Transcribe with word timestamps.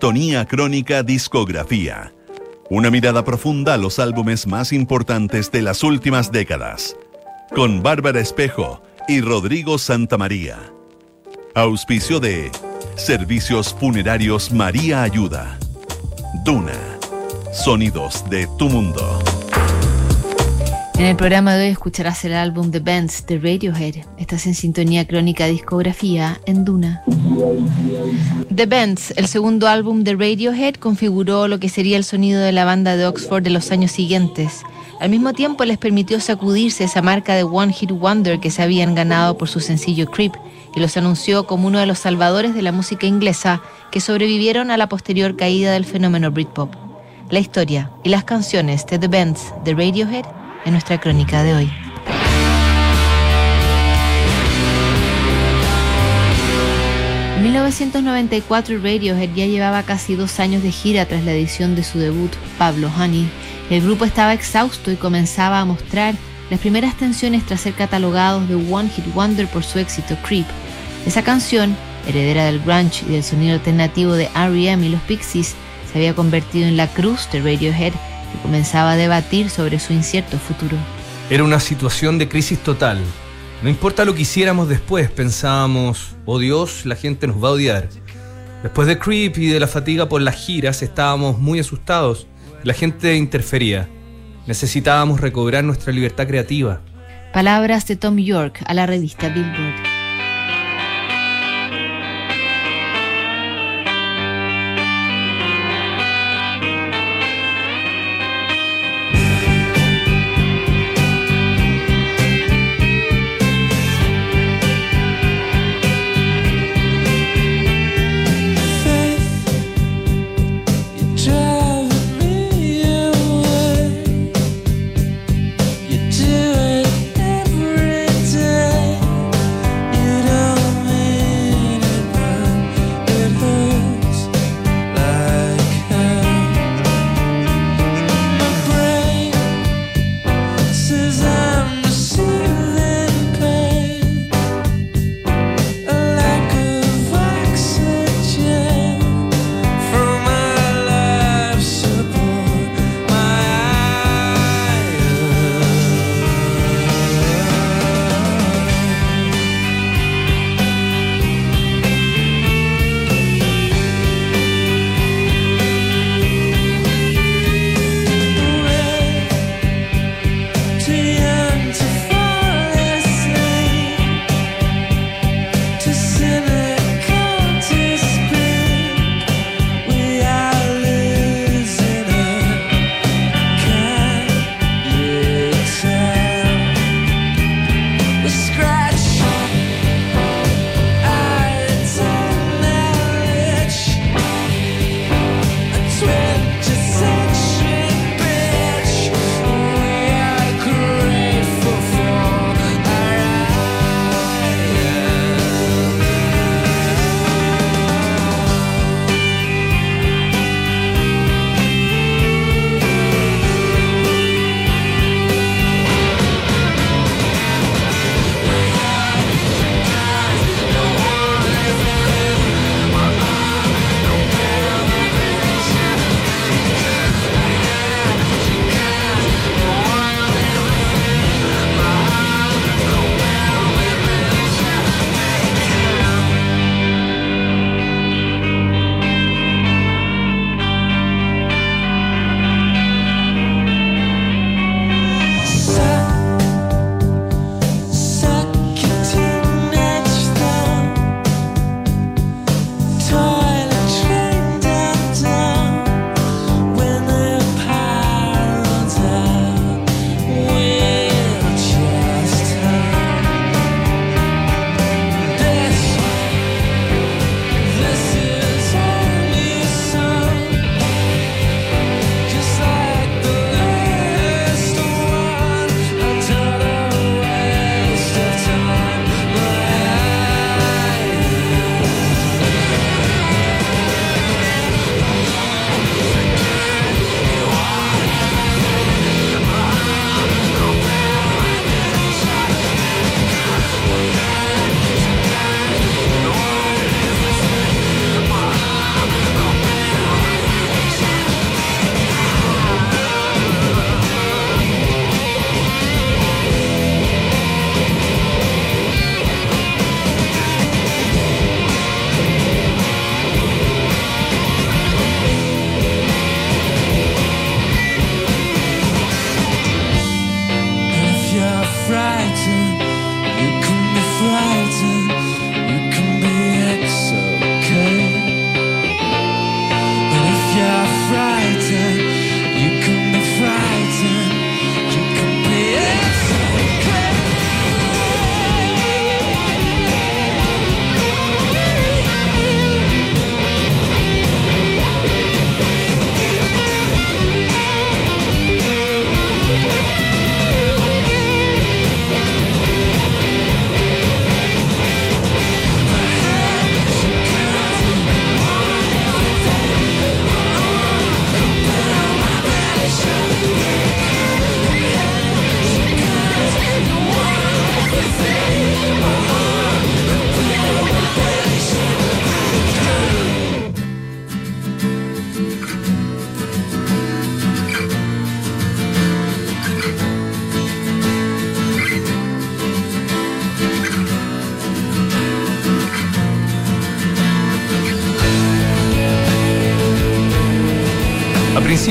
Sintonía 0.00 0.46
Crónica 0.46 1.02
Discografía. 1.02 2.14
Una 2.70 2.90
mirada 2.90 3.22
profunda 3.22 3.74
a 3.74 3.76
los 3.76 3.98
álbumes 3.98 4.46
más 4.46 4.72
importantes 4.72 5.52
de 5.52 5.60
las 5.60 5.82
últimas 5.82 6.32
décadas. 6.32 6.96
Con 7.54 7.82
Bárbara 7.82 8.18
Espejo 8.18 8.82
y 9.08 9.20
Rodrigo 9.20 9.76
Santamaría. 9.76 10.56
Auspicio 11.54 12.18
de 12.18 12.50
Servicios 12.96 13.76
Funerarios 13.78 14.50
María 14.52 15.02
Ayuda. 15.02 15.58
Duna. 16.46 16.80
Sonidos 17.52 18.24
de 18.30 18.48
tu 18.56 18.70
mundo. 18.70 19.22
En 21.00 21.04
el 21.04 21.16
programa 21.16 21.56
de 21.56 21.64
hoy 21.64 21.72
escucharás 21.72 22.24
el 22.24 22.32
álbum 22.32 22.70
The 22.70 22.80
Bands 22.80 23.26
de 23.26 23.38
Radiohead. 23.38 23.96
Estás 24.16 24.46
en 24.46 24.54
sintonía 24.54 25.06
crónica 25.06 25.46
discografía 25.46 26.40
en 26.46 26.64
Duna. 26.64 27.02
The 28.54 28.66
Bands, 28.66 29.12
el 29.16 29.28
segundo 29.28 29.68
álbum 29.68 30.02
de 30.02 30.16
Radiohead, 30.16 30.74
configuró 30.74 31.46
lo 31.46 31.60
que 31.60 31.68
sería 31.68 31.96
el 31.96 32.02
sonido 32.02 32.40
de 32.40 32.50
la 32.50 32.64
banda 32.64 32.96
de 32.96 33.06
Oxford 33.06 33.44
de 33.44 33.50
los 33.50 33.70
años 33.70 33.92
siguientes. 33.92 34.62
Al 34.98 35.08
mismo 35.08 35.32
tiempo 35.32 35.64
les 35.64 35.78
permitió 35.78 36.18
sacudirse 36.18 36.82
esa 36.82 37.00
marca 37.00 37.36
de 37.36 37.44
One 37.44 37.72
Hit 37.72 37.92
Wonder 37.92 38.40
que 38.40 38.50
se 38.50 38.62
habían 38.62 38.96
ganado 38.96 39.38
por 39.38 39.48
su 39.48 39.60
sencillo 39.60 40.10
Creep 40.10 40.34
y 40.74 40.80
los 40.80 40.96
anunció 40.96 41.46
como 41.46 41.68
uno 41.68 41.78
de 41.78 41.86
los 41.86 42.00
salvadores 42.00 42.52
de 42.52 42.62
la 42.62 42.72
música 42.72 43.06
inglesa 43.06 43.62
que 43.92 44.00
sobrevivieron 44.00 44.72
a 44.72 44.76
la 44.76 44.88
posterior 44.88 45.36
caída 45.36 45.72
del 45.72 45.84
fenómeno 45.84 46.32
Britpop. 46.32 46.74
La 47.30 47.38
historia 47.38 47.92
y 48.02 48.08
las 48.08 48.24
canciones 48.24 48.84
de 48.86 48.98
The 48.98 49.06
Bands 49.06 49.54
de 49.64 49.74
Radiohead 49.74 50.26
en 50.64 50.72
nuestra 50.72 51.00
crónica 51.00 51.44
de 51.44 51.54
hoy. 51.54 51.89
1994 57.70 58.78
Radiohead 58.78 59.32
ya 59.32 59.46
llevaba 59.46 59.84
casi 59.84 60.16
dos 60.16 60.40
años 60.40 60.60
de 60.64 60.72
gira 60.72 61.06
tras 61.06 61.24
la 61.24 61.32
edición 61.32 61.76
de 61.76 61.84
su 61.84 62.00
debut, 62.00 62.32
Pablo 62.58 62.90
Honey. 62.98 63.28
El 63.70 63.82
grupo 63.82 64.04
estaba 64.04 64.34
exhausto 64.34 64.90
y 64.90 64.96
comenzaba 64.96 65.60
a 65.60 65.64
mostrar 65.64 66.16
las 66.50 66.58
primeras 66.58 66.96
tensiones 66.96 67.46
tras 67.46 67.60
ser 67.60 67.74
catalogados 67.74 68.48
de 68.48 68.56
One 68.56 68.88
Hit 68.88 69.14
Wonder 69.14 69.46
por 69.46 69.62
su 69.62 69.78
éxito 69.78 70.16
Creep. 70.26 70.46
Esa 71.06 71.22
canción, 71.22 71.76
heredera 72.08 72.46
del 72.46 72.58
grunge 72.58 73.04
y 73.08 73.12
del 73.12 73.22
sonido 73.22 73.54
alternativo 73.54 74.14
de 74.14 74.28
R.E.M. 74.34 74.84
y 74.84 74.90
los 74.90 75.02
Pixies, 75.02 75.54
se 75.92 75.98
había 75.98 76.16
convertido 76.16 76.66
en 76.66 76.76
la 76.76 76.88
cruz 76.88 77.28
de 77.30 77.38
Radiohead 77.38 77.92
que 77.92 78.42
comenzaba 78.42 78.92
a 78.92 78.96
debatir 78.96 79.48
sobre 79.48 79.78
su 79.78 79.92
incierto 79.92 80.38
futuro. 80.38 80.76
Era 81.30 81.44
una 81.44 81.60
situación 81.60 82.18
de 82.18 82.28
crisis 82.28 82.58
total. 82.58 82.98
No 83.62 83.68
importa 83.68 84.06
lo 84.06 84.14
que 84.14 84.22
hiciéramos 84.22 84.70
después, 84.70 85.10
pensábamos, 85.10 86.16
oh 86.24 86.38
Dios, 86.38 86.86
la 86.86 86.96
gente 86.96 87.26
nos 87.26 87.44
va 87.44 87.48
a 87.48 87.52
odiar. 87.52 87.90
Después 88.62 88.88
de 88.88 88.98
Creep 88.98 89.36
y 89.36 89.48
de 89.48 89.60
la 89.60 89.66
fatiga 89.66 90.08
por 90.08 90.22
las 90.22 90.36
giras, 90.36 90.82
estábamos 90.82 91.38
muy 91.38 91.60
asustados. 91.60 92.26
La 92.62 92.72
gente 92.72 93.14
interfería. 93.16 93.86
Necesitábamos 94.46 95.20
recobrar 95.20 95.62
nuestra 95.62 95.92
libertad 95.92 96.26
creativa. 96.26 96.80
Palabras 97.34 97.86
de 97.86 97.96
Tom 97.96 98.16
York 98.16 98.62
a 98.64 98.72
la 98.72 98.86
revista 98.86 99.28
Billboard. 99.28 99.89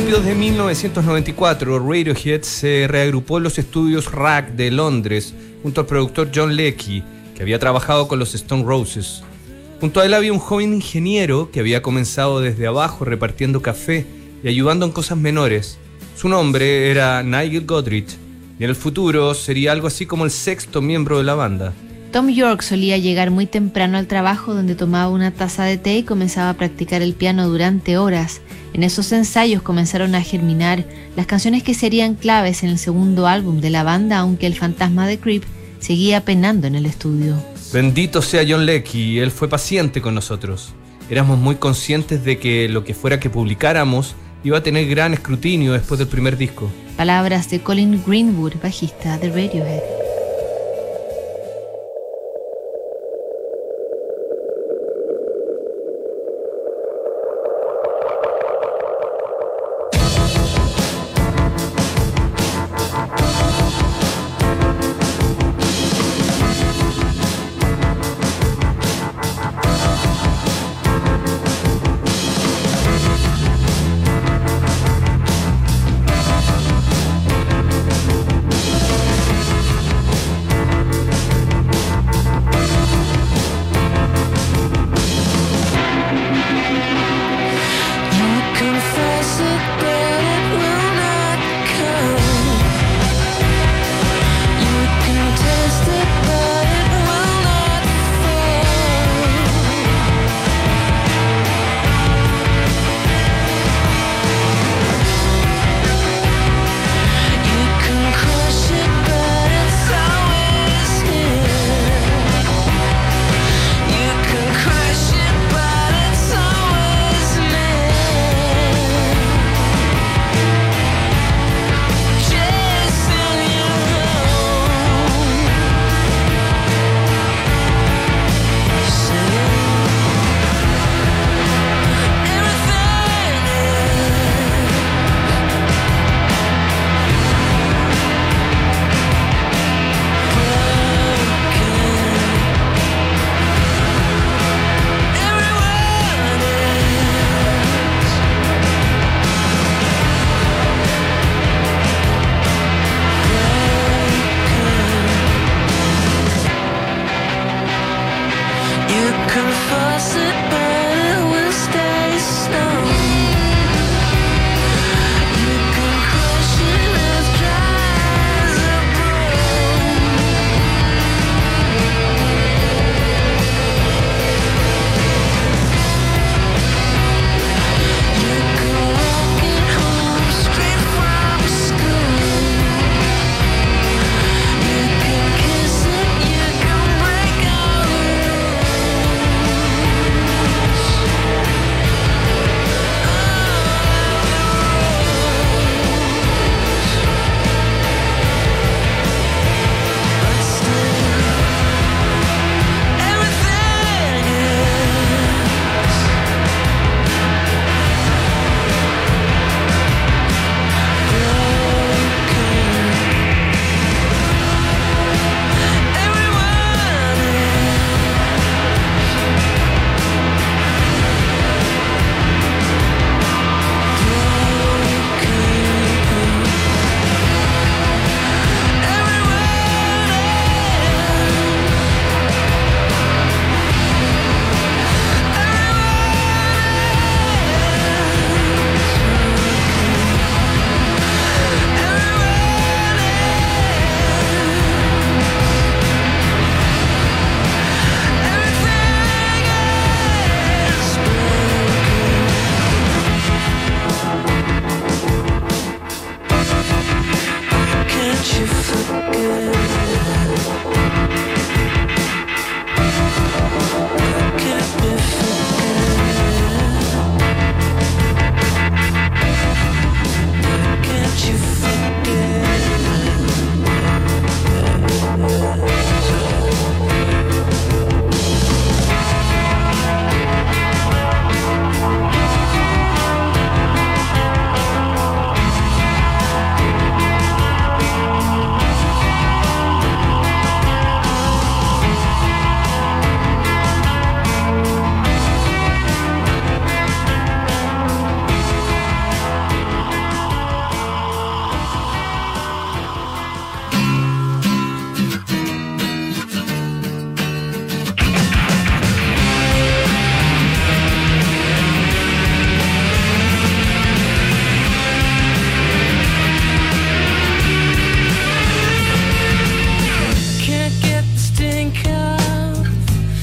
Principios 0.09 0.35
de 0.35 0.41
1994, 0.41 1.77
Radiohead 1.77 2.41
se 2.41 2.87
reagrupó 2.87 3.37
en 3.37 3.43
los 3.43 3.59
estudios 3.59 4.11
Rack 4.11 4.53
de 4.53 4.71
Londres 4.71 5.35
junto 5.61 5.81
al 5.81 5.87
productor 5.87 6.31
John 6.33 6.55
Leckie, 6.55 7.03
que 7.35 7.43
había 7.43 7.59
trabajado 7.59 8.07
con 8.07 8.17
los 8.17 8.33
Stone 8.33 8.63
Roses. 8.63 9.21
Junto 9.79 9.99
a 9.99 10.07
él 10.07 10.15
había 10.15 10.33
un 10.33 10.39
joven 10.39 10.73
ingeniero 10.73 11.51
que 11.51 11.59
había 11.59 11.83
comenzado 11.83 12.41
desde 12.41 12.65
abajo 12.65 13.05
repartiendo 13.05 13.61
café 13.61 14.07
y 14.43 14.47
ayudando 14.47 14.87
en 14.87 14.93
cosas 14.93 15.19
menores. 15.19 15.77
Su 16.17 16.27
nombre 16.27 16.89
era 16.89 17.21
Nigel 17.21 17.67
Godrich 17.67 18.17
y 18.57 18.63
en 18.63 18.71
el 18.71 18.75
futuro 18.75 19.35
sería 19.35 19.73
algo 19.73 19.85
así 19.85 20.07
como 20.07 20.25
el 20.25 20.31
sexto 20.31 20.81
miembro 20.81 21.19
de 21.19 21.23
la 21.23 21.35
banda. 21.35 21.71
Tom 22.11 22.29
York 22.29 22.61
solía 22.61 22.97
llegar 22.97 23.29
muy 23.29 23.45
temprano 23.45 23.97
al 23.97 24.07
trabajo 24.07 24.55
donde 24.55 24.73
tomaba 24.73 25.09
una 25.09 25.29
taza 25.29 25.63
de 25.65 25.77
té 25.77 25.97
y 25.97 26.03
comenzaba 26.03 26.49
a 26.49 26.53
practicar 26.55 27.03
el 27.03 27.13
piano 27.13 27.47
durante 27.47 27.99
horas. 27.99 28.41
En 28.73 28.81
esos 28.81 29.11
ensayos 29.11 29.61
comenzaron 29.61 30.15
a 30.15 30.21
germinar 30.23 30.85
las 31.15 31.27
canciones 31.27 31.61
que 31.61 31.75
serían 31.75 32.15
claves 32.15 32.63
en 32.63 32.69
el 32.69 32.79
segundo 32.79 33.27
álbum 33.27 33.61
de 33.61 33.69
la 33.69 33.83
banda, 33.83 34.17
aunque 34.17 34.47
el 34.47 34.55
fantasma 34.55 35.07
de 35.07 35.19
Creep 35.19 35.43
seguía 35.79 36.25
penando 36.25 36.65
en 36.65 36.73
el 36.73 36.87
estudio. 36.87 37.35
Bendito 37.71 38.23
sea 38.23 38.43
John 38.47 38.65
Leckie, 38.65 39.19
él 39.19 39.29
fue 39.29 39.47
paciente 39.47 40.01
con 40.01 40.15
nosotros. 40.15 40.73
Éramos 41.11 41.37
muy 41.37 41.55
conscientes 41.55 42.23
de 42.23 42.39
que 42.39 42.67
lo 42.69 42.83
que 42.83 42.95
fuera 42.95 43.19
que 43.19 43.29
publicáramos 43.29 44.15
iba 44.43 44.57
a 44.57 44.63
tener 44.63 44.87
gran 44.87 45.13
escrutinio 45.13 45.73
después 45.73 45.99
del 45.99 46.07
primer 46.07 46.37
disco. 46.37 46.71
Palabras 46.97 47.51
de 47.51 47.59
Colin 47.59 48.01
Greenwood, 48.03 48.53
bajista 48.63 49.19
de 49.19 49.29
Radiohead. 49.29 50.08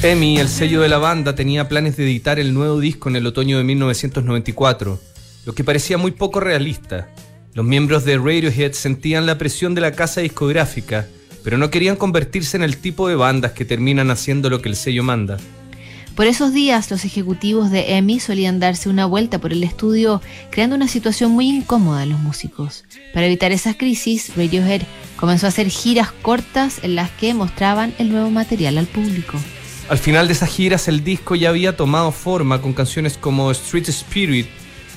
EMI, 0.07 0.39
el 0.39 0.49
sello 0.49 0.83
de 0.83 0.89
la 0.89 0.99
banda, 0.99 1.35
tenía 1.35 1.69
planes 1.69 1.97
de 1.97 2.05
editar 2.05 2.39
el 2.39 2.55
nuevo 2.55 2.79
disco 2.79 3.09
en 3.09 3.17
el 3.17 3.27
otoño 3.27 3.59
de 3.59 3.65
1994, 3.65 5.01
lo 5.45 5.53
que 5.53 5.65
parecía 5.65 5.99
muy 5.99 6.13
poco 6.13 6.39
realista. 6.39 7.09
Los 7.55 7.67
miembros 7.67 8.05
de 8.05 8.17
Radiohead 8.17 8.71
sentían 8.71 9.27
la 9.27 9.37
presión 9.37 9.75
de 9.75 9.81
la 9.81 9.91
casa 9.91 10.21
discográfica, 10.21 11.09
pero 11.43 11.59
no 11.59 11.71
querían 11.71 11.97
convertirse 11.97 12.57
en 12.57 12.63
el 12.63 12.77
tipo 12.77 13.09
de 13.09 13.17
bandas 13.17 13.51
que 13.51 13.65
terminan 13.65 14.13
haciendo 14.13 14.49
lo 14.49 14.63
que 14.63 14.69
el 14.69 14.77
sello 14.77 15.03
manda. 15.03 15.39
Por 16.15 16.29
esos 16.29 16.53
días, 16.53 16.89
los 16.89 17.05
ejecutivos 17.05 17.73
de 17.73 17.97
EMI 17.97 18.21
solían 18.21 18.61
darse 18.61 18.89
una 18.89 19.07
vuelta 19.07 19.41
por 19.41 19.53
el 19.53 19.65
estudio, 19.65 20.23
creando 20.51 20.77
una 20.77 20.87
situación 20.87 21.33
muy 21.33 21.49
incómoda 21.49 22.03
a 22.03 22.07
los 22.07 22.21
músicos. 22.21 22.85
Para 23.13 23.27
evitar 23.27 23.51
esas 23.51 23.75
crisis, 23.75 24.37
Radiohead 24.37 24.83
comenzó 25.17 25.47
a 25.47 25.49
hacer 25.49 25.69
giras 25.69 26.13
cortas 26.13 26.79
en 26.85 26.95
las 26.95 27.11
que 27.11 27.35
mostraban 27.35 27.93
el 27.99 28.11
nuevo 28.11 28.31
material 28.31 28.79
al 28.79 28.87
público. 28.87 29.37
Al 29.89 29.99
final 29.99 30.27
de 30.27 30.33
esas 30.33 30.51
giras 30.51 30.89
el 30.89 31.05
disco 31.05 31.37
ya 31.37 31.51
había 31.51 31.77
tomado 31.77 32.11
forma 32.11 32.61
con 32.61 32.73
canciones 32.73 33.17
como 33.17 33.53
Street 33.53 33.89
Spirit, 33.89 34.49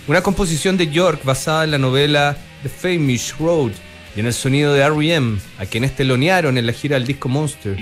una 0.08 0.24
composición 0.24 0.78
de 0.78 0.90
York 0.90 1.22
basada 1.24 1.64
en 1.64 1.72
la 1.72 1.78
novela 1.78 2.36
The 2.64 2.70
Famous 2.70 3.38
Road 3.38 3.72
y 4.16 4.20
en 4.20 4.26
el 4.26 4.34
sonido 4.34 4.74
de 4.74 4.82
R.E.M., 4.82 5.38
a 5.60 5.68
quienes 5.68 5.96
telonearon 5.96 6.58
en 6.58 6.66
la 6.66 6.74
gira 6.74 6.96
del 6.96 7.06
disco 7.06 7.30
Monster. 7.30 7.78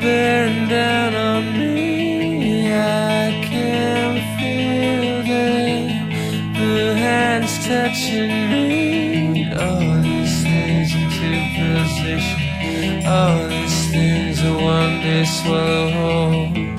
Bearing 0.00 0.68
down 0.68 1.14
on 1.14 1.58
me. 1.58 2.72
I 2.72 3.42
can 3.44 4.14
feel 4.38 5.22
them, 5.24 6.10
the 6.54 6.94
hands 6.94 7.66
touching 7.66 8.50
me. 8.50 9.52
All 9.52 10.02
these 10.02 10.42
things 10.42 10.94
into 10.94 11.30
position. 11.58 13.06
All 13.06 13.48
these 13.48 13.90
things 13.90 14.42
are 14.44 14.54
one 14.54 15.00
day 15.02 15.24
swallow. 15.24 16.69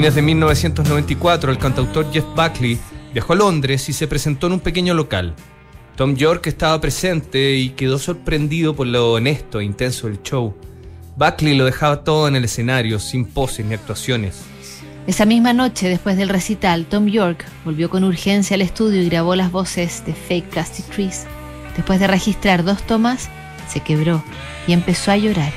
Fines 0.00 0.14
de 0.14 0.22
1994, 0.22 1.52
el 1.52 1.58
cantautor 1.58 2.10
Jeff 2.10 2.24
Buckley 2.34 2.78
viajó 3.12 3.34
a 3.34 3.36
Londres 3.36 3.86
y 3.90 3.92
se 3.92 4.08
presentó 4.08 4.46
en 4.46 4.54
un 4.54 4.60
pequeño 4.60 4.94
local. 4.94 5.34
Tom 5.94 6.16
York 6.16 6.46
estaba 6.46 6.80
presente 6.80 7.56
y 7.56 7.68
quedó 7.68 7.98
sorprendido 7.98 8.74
por 8.74 8.86
lo 8.86 9.12
honesto 9.12 9.60
e 9.60 9.64
intenso 9.64 10.06
del 10.06 10.22
show. 10.22 10.56
Buckley 11.18 11.54
lo 11.54 11.66
dejaba 11.66 12.02
todo 12.02 12.28
en 12.28 12.36
el 12.36 12.46
escenario, 12.46 12.98
sin 12.98 13.26
poses 13.26 13.66
ni 13.66 13.74
actuaciones. 13.74 14.40
Esa 15.06 15.26
misma 15.26 15.52
noche, 15.52 15.90
después 15.90 16.16
del 16.16 16.30
recital, 16.30 16.86
Tom 16.86 17.06
York 17.06 17.44
volvió 17.66 17.90
con 17.90 18.02
urgencia 18.02 18.54
al 18.54 18.62
estudio 18.62 19.02
y 19.02 19.10
grabó 19.10 19.36
las 19.36 19.52
voces 19.52 20.02
de 20.06 20.14
Fake 20.14 20.48
Plastic 20.48 20.86
Trees. 20.86 21.26
Después 21.76 22.00
de 22.00 22.06
registrar 22.06 22.64
dos 22.64 22.82
tomas, 22.84 23.28
se 23.68 23.80
quebró 23.80 24.24
y 24.66 24.72
empezó 24.72 25.10
a 25.10 25.18
llorar. 25.18 25.52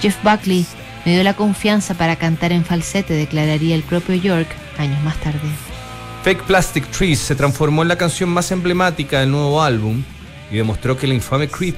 Jeff 0.00 0.22
Buckley 0.22 0.66
me 1.04 1.12
dio 1.12 1.22
la 1.22 1.34
confianza 1.34 1.94
para 1.94 2.16
cantar 2.16 2.52
en 2.52 2.64
falsete, 2.64 3.14
declararía 3.14 3.74
el 3.74 3.82
propio 3.82 4.14
York 4.14 4.48
años 4.78 5.02
más 5.02 5.16
tarde. 5.20 5.40
Fake 6.22 6.44
Plastic 6.44 6.88
Trees 6.90 7.18
se 7.18 7.34
transformó 7.34 7.82
en 7.82 7.88
la 7.88 7.96
canción 7.96 8.30
más 8.30 8.52
emblemática 8.52 9.20
del 9.20 9.30
nuevo 9.32 9.60
álbum 9.60 10.02
y 10.50 10.56
demostró 10.56 10.96
que 10.96 11.06
el 11.06 11.14
infame 11.14 11.48
Creep 11.48 11.76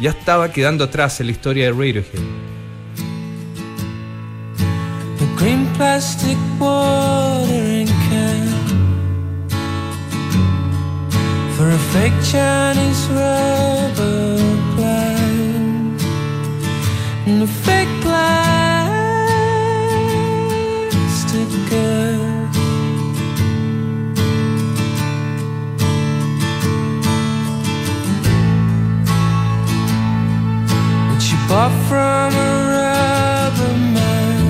ya 0.00 0.10
estaba 0.10 0.50
quedando 0.50 0.84
atrás 0.84 1.20
en 1.20 1.26
la 1.26 1.32
historia 1.32 1.66
de 1.66 1.72
Radiohead. 1.72 2.22
The 5.18 5.26
green 5.36 5.66
plastic 5.76 6.38
watering 6.58 7.86
can 7.86 8.48
for 11.56 11.68
a 11.70 11.78
fake 11.92 12.14
Chinese 12.22 13.08
rubber 13.10 14.38
plant 14.74 16.02
and 17.26 17.42
a 17.42 17.46
fake 17.46 17.88
plastic 18.00 18.61
far 31.52 31.70
from 31.86 32.32
a 32.34 32.50
rubber 32.72 33.74
man. 33.94 34.44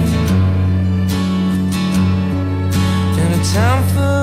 In 3.18 3.30
a 3.38 3.44
time 3.52 3.82
for 3.92 4.21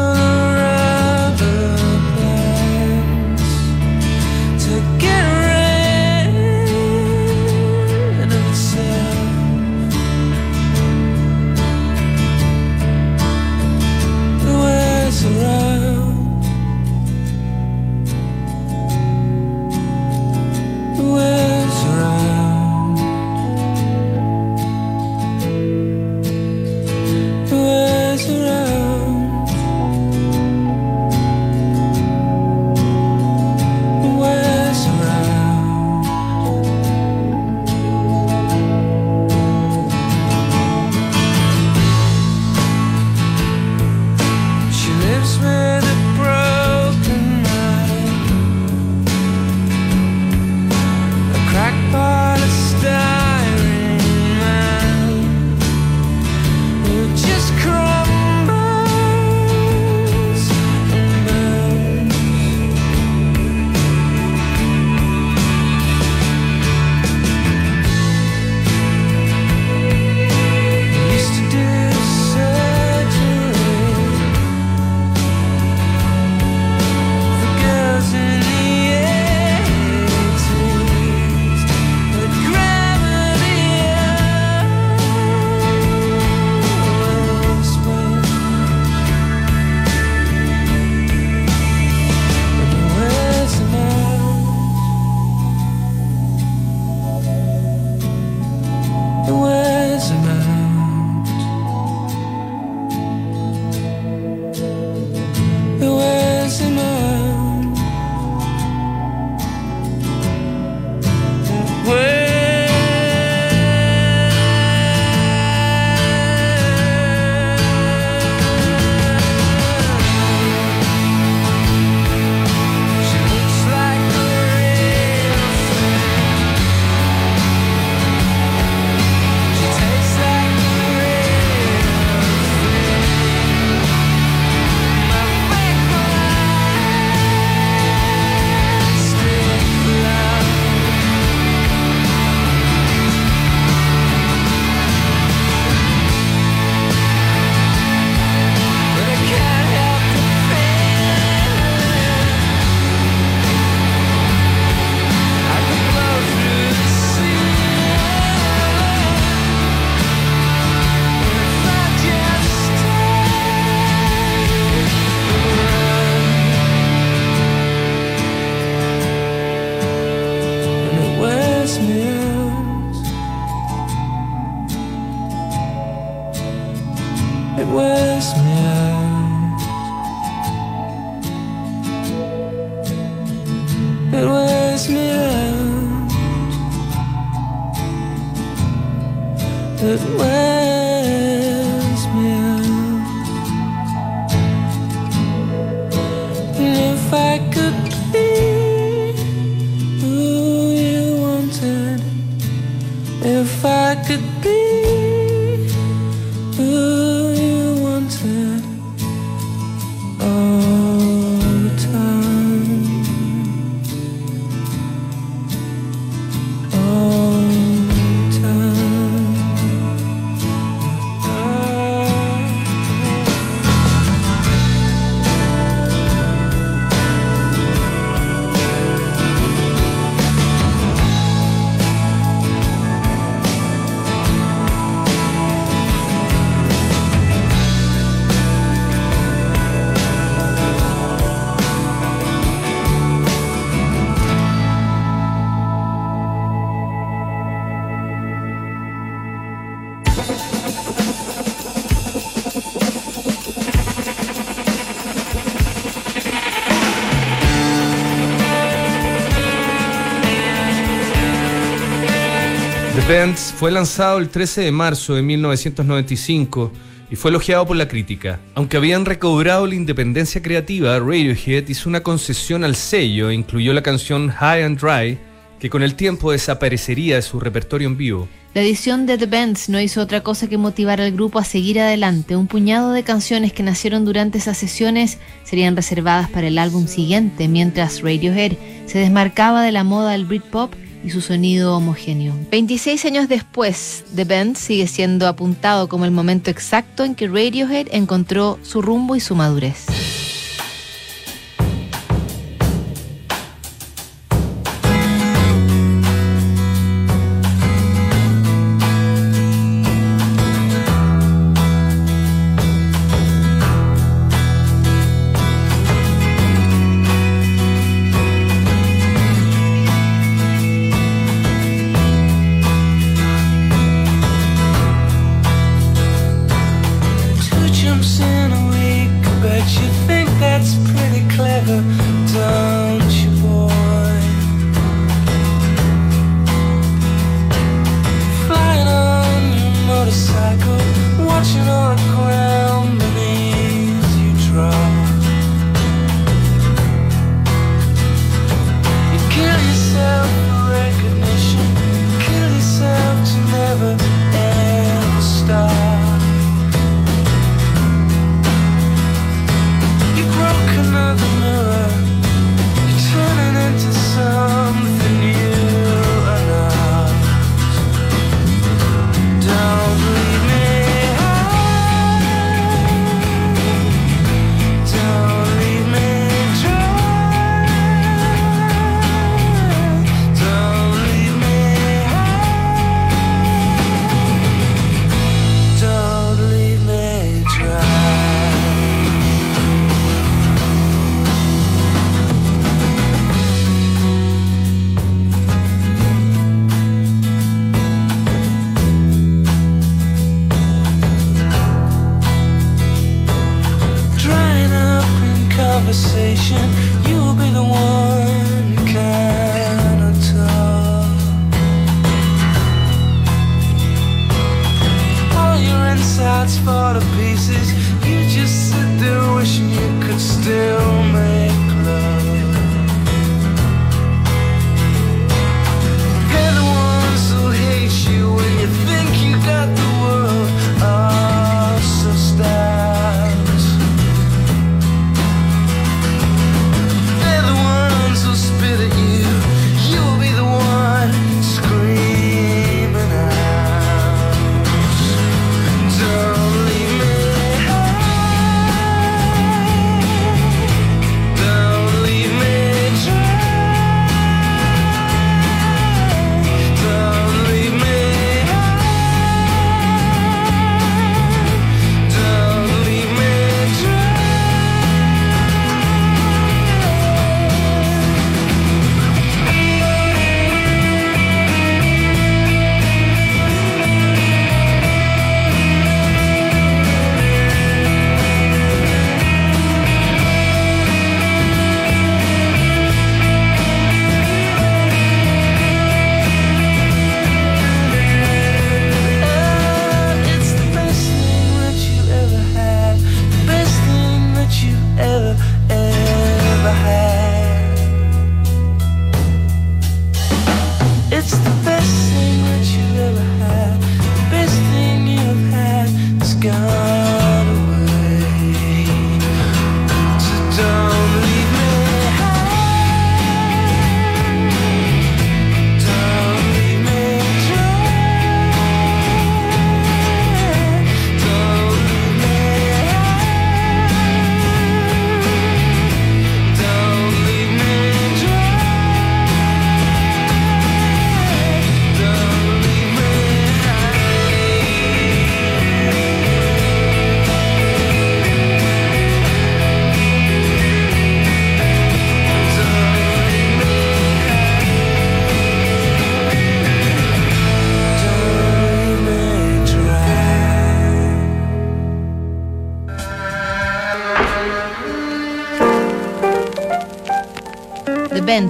fue 263.60 263.72
lanzado 263.72 264.20
el 264.20 264.30
13 264.30 264.62
de 264.62 264.72
marzo 264.72 265.16
de 265.16 265.22
1995 265.22 266.72
y 267.12 267.18
fue 267.18 267.30
elogiado 267.30 267.68
por 267.68 267.76
la 267.76 267.90
crítica. 267.90 268.40
Aunque 268.56 268.78
habían 268.78 269.04
recobrado 269.04 269.68
la 269.68 269.76
independencia 269.76 270.42
creativa, 270.42 270.98
Radiohead 270.98 271.68
hizo 271.68 271.90
una 271.90 272.02
concesión 272.02 272.64
al 272.64 272.78
sello 272.78 273.30
e 273.30 273.34
incluyó 273.34 273.74
la 273.74 273.84
canción 273.84 274.30
High 274.30 274.64
and 274.64 274.80
Dry, 274.80 275.20
que 275.60 275.70
con 275.70 275.84
el 275.84 275.96
tiempo 275.96 276.32
desaparecería 276.32 277.18
de 277.18 277.22
su 277.22 277.38
repertorio 277.38 277.90
en 277.90 277.98
vivo. 277.98 278.30
La 278.54 278.62
edición 278.62 279.06
de 279.06 279.18
The 279.18 279.26
Bends 279.26 279.68
no 279.68 279.82
hizo 279.82 280.00
otra 280.00 280.22
cosa 280.24 280.48
que 280.48 280.58
motivar 280.58 281.02
al 281.02 281.12
grupo 281.12 281.38
a 281.38 281.44
seguir 281.44 281.82
adelante. 281.82 282.38
Un 282.38 282.48
puñado 282.48 282.94
de 282.94 283.04
canciones 283.04 283.52
que 283.52 283.62
nacieron 283.62 284.06
durante 284.06 284.38
esas 284.38 284.58
sesiones 284.58 285.18
serían 285.44 285.76
reservadas 285.76 286.30
para 286.30 286.48
el 286.48 286.60
álbum 286.60 286.88
siguiente, 286.88 287.50
mientras 287.50 288.04
Radiohead 288.04 288.54
se 288.86 289.00
desmarcaba 289.00 289.64
de 289.64 289.74
la 289.74 289.84
moda 289.84 290.14
del 290.14 290.24
Britpop 290.24 290.74
y 291.04 291.10
su 291.12 291.22
sonido 291.22 291.76
homogéneo. 291.78 292.34
26 292.52 293.06
años 293.06 293.30
después, 293.30 294.04
The 294.16 294.26
Bend 294.26 294.56
sigue 294.58 294.88
siendo 294.88 295.28
apuntado 295.28 295.88
como 295.88 296.06
el 296.06 296.12
momento 296.12 296.50
exacto 296.50 297.04
en 297.04 297.16
que 297.16 297.28
Radiohead 297.28 297.88
encontró 297.92 298.60
su 298.64 298.82
rumbo 298.82 299.16
y 299.16 299.20
su 299.20 299.36
madurez. 299.36 299.86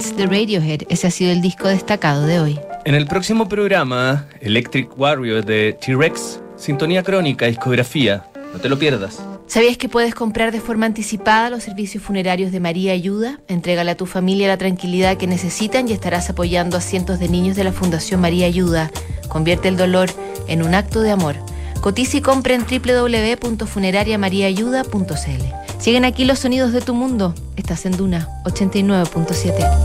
Bends 0.00 0.16
de 0.16 0.26
Radiohead, 0.26 0.80
ese 0.88 1.08
ha 1.08 1.10
sido 1.10 1.30
el 1.30 1.42
disco 1.42 1.68
destacado 1.68 2.26
de 2.26 2.40
hoy. 2.40 2.58
En 2.86 2.94
el 2.94 3.06
próximo 3.06 3.46
programa, 3.48 4.26
Electric 4.40 4.98
Warrior 4.98 5.44
de 5.44 5.76
T-Rex, 5.78 6.40
Sintonía 6.56 7.02
Crónica, 7.02 7.44
discografía. 7.46 8.24
No 8.54 8.60
te 8.60 8.70
lo 8.70 8.78
pierdas. 8.78 9.20
¿Sabías 9.46 9.76
que 9.76 9.90
puedes 9.90 10.14
comprar 10.14 10.52
de 10.52 10.60
forma 10.60 10.86
anticipada 10.86 11.50
los 11.50 11.64
servicios 11.64 12.02
funerarios 12.02 12.50
de 12.50 12.60
María 12.60 12.92
Ayuda? 12.92 13.40
Entrégale 13.48 13.90
a 13.90 13.96
tu 13.96 14.06
familia 14.06 14.48
la 14.48 14.56
tranquilidad 14.56 15.18
que 15.18 15.26
necesitan 15.26 15.86
y 15.88 15.92
estarás 15.92 16.30
apoyando 16.30 16.78
a 16.78 16.80
cientos 16.80 17.18
de 17.18 17.28
niños 17.28 17.56
de 17.56 17.64
la 17.64 17.72
Fundación 17.72 18.22
María 18.22 18.46
Ayuda. 18.46 18.90
Convierte 19.28 19.68
el 19.68 19.76
dolor 19.76 20.08
en 20.46 20.62
un 20.62 20.74
acto 20.74 21.02
de 21.02 21.10
amor. 21.10 21.36
Cotiza 21.82 22.16
y 22.16 22.22
compra 22.22 22.54
en 22.54 22.64
www.funerariamariaayuda.cl. 22.64 25.44
Siguen 25.78 26.04
aquí 26.04 26.24
los 26.26 26.38
sonidos 26.38 26.72
de 26.72 26.82
tu 26.82 26.94
mundo. 26.94 27.34
Estás 27.56 27.86
en 27.86 27.96
Duna 27.96 28.28
89.7. 28.44 29.80